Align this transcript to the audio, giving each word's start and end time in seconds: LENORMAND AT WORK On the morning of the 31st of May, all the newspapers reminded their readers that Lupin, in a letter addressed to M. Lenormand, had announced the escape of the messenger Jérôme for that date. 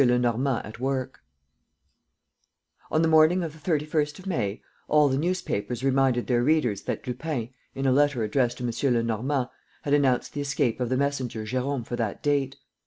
LENORMAND 0.03 0.65
AT 0.65 0.79
WORK 0.79 1.21
On 2.89 3.03
the 3.03 3.07
morning 3.07 3.43
of 3.43 3.53
the 3.53 3.71
31st 3.71 4.17
of 4.17 4.25
May, 4.25 4.59
all 4.87 5.07
the 5.09 5.15
newspapers 5.19 5.83
reminded 5.83 6.25
their 6.25 6.41
readers 6.41 6.81
that 6.85 7.05
Lupin, 7.05 7.49
in 7.75 7.85
a 7.85 7.91
letter 7.91 8.23
addressed 8.23 8.57
to 8.57 8.63
M. 8.63 8.93
Lenormand, 8.95 9.49
had 9.83 9.93
announced 9.93 10.33
the 10.33 10.41
escape 10.41 10.79
of 10.79 10.89
the 10.89 10.97
messenger 10.97 11.45
Jérôme 11.45 11.85
for 11.85 11.97
that 11.97 12.23
date. 12.23 12.55